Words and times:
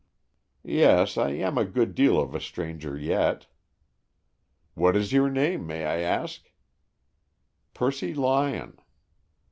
"Yes, 0.65 1.15
I 1.15 1.29
am 1.33 1.59
a 1.59 1.63
good 1.63 1.93
deal 1.93 2.19
of 2.19 2.33
a 2.33 2.39
stranger 2.41 2.97
yet." 2.97 3.45
"What 4.73 4.95
is 4.95 5.13
your 5.13 5.29
name, 5.29 5.67
may 5.67 5.85
I 5.85 5.97
ask?" 5.99 6.49
"Percy 7.75 8.15
Lyon." 8.15 8.79